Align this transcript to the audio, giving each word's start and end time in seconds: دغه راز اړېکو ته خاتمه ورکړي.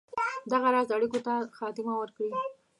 دغه 0.51 0.67
راز 0.75 0.89
اړېکو 0.95 1.19
ته 1.25 1.33
خاتمه 1.57 1.93
ورکړي. 1.97 2.29